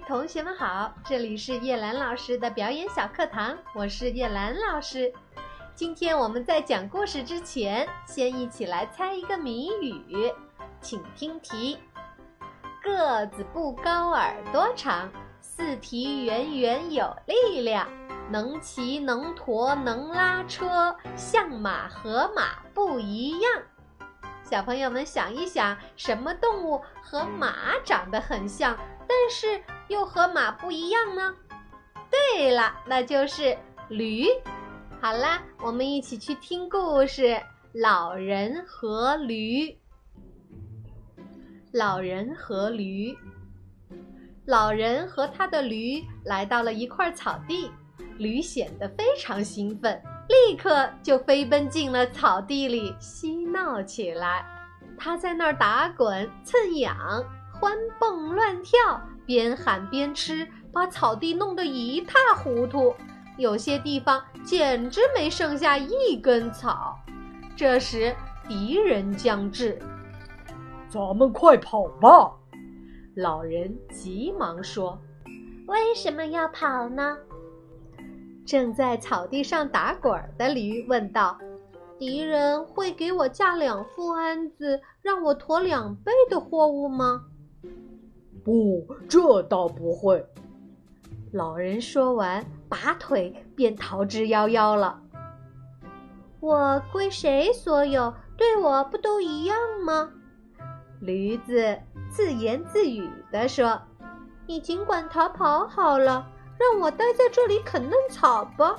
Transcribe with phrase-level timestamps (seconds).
[0.00, 0.92] 同学们好！
[1.04, 5.12] 这里是叶兰老师的表演小课堂，我是叶兰老师。
[5.74, 10.32] 今天我们在讲故事之前，先一起来猜一个谜语，
[10.80, 11.78] 请听题：
[12.82, 15.10] 个子不高，耳朵长，
[15.40, 17.86] 四蹄圆圆有力量，
[18.30, 23.52] 能骑能驮能拉车，像马和马不一样。
[24.42, 28.76] 小朋友们想一想，什么动物和马长得很像？
[29.22, 31.32] 但是又和马不一样呢。
[32.10, 33.56] 对了，那就是
[33.88, 34.26] 驴。
[35.00, 37.22] 好啦，我们一起去听故事
[37.72, 39.66] 《老人和驴》。
[41.72, 43.16] 老人和驴，
[44.44, 47.70] 老人和他的驴来到了一块草地，
[48.18, 54.44] 驴显得非常兴奋，立刻就飞奔进了草地里嬉闹起来。
[54.98, 57.24] 他在那儿打滚蹭痒。
[57.54, 62.94] 欢蹦乱跳，边喊边吃，把草地弄得一塌糊涂，
[63.38, 66.96] 有些地方简直没剩下一根草。
[67.56, 68.14] 这时
[68.48, 69.78] 敌人将至，
[70.88, 72.32] 咱们快跑吧！
[73.14, 74.98] 老人急忙说
[75.68, 77.16] ：“为什么要跑呢？”
[78.44, 81.38] 正在草地上打滚的驴问道
[81.98, 87.26] ：“敌人会给我架两副鞍子，让我驮两倍的货物吗？”
[88.44, 90.24] 不，这倒不会。
[91.32, 95.00] 老人说完，拔腿便逃之夭夭了。
[96.40, 98.12] 我归谁所有？
[98.36, 100.10] 对我不都一样吗？
[101.00, 101.78] 驴子
[102.10, 103.80] 自言自语地说
[104.46, 106.26] ：“你尽管逃跑好了，
[106.58, 108.74] 让我待在这里啃嫩草吧。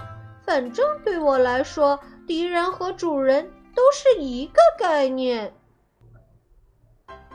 [0.45, 5.53] 反正对我来说，敌人和主人都是一个概念。”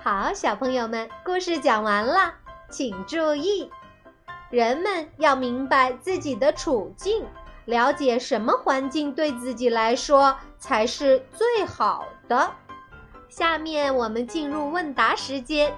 [0.00, 2.32] 好，小朋友们，故事讲完了，
[2.70, 3.68] 请注意，
[4.48, 7.26] 人们要明白自己的处境，
[7.64, 12.48] 了解什么环境对自己来说才是最好的。
[13.28, 15.74] 下面我们进入问答时间，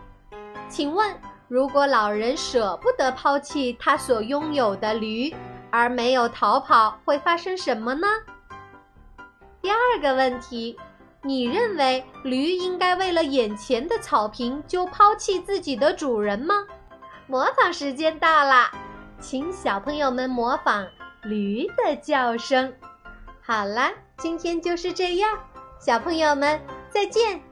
[0.69, 5.35] 请问，如果老人舍不得抛弃他所拥有的驴，
[5.71, 8.07] 而没有逃跑，会发生什么呢？
[9.63, 10.79] 第二个问题。
[11.23, 16.55] 你认为驴应该为了眼前的草坪就抛弃自己的主人吗？
[17.27, 18.71] 模仿时间到了，
[19.21, 20.87] 请小朋友们模仿
[21.23, 22.73] 驴的叫声。
[23.43, 25.39] 好啦，今天就是这样，
[25.79, 27.50] 小朋友们再见。